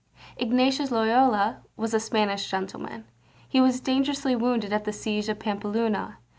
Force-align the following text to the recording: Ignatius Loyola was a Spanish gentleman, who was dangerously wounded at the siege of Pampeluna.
Ignatius 0.37 0.89
Loyola 0.89 1.61
was 1.77 1.93
a 1.93 1.99
Spanish 1.99 2.49
gentleman, 2.49 3.05
who 3.51 3.61
was 3.61 3.79
dangerously 3.79 4.35
wounded 4.35 4.73
at 4.73 4.83
the 4.83 4.91
siege 4.93 5.29
of 5.29 5.37
Pampeluna. 5.37 6.17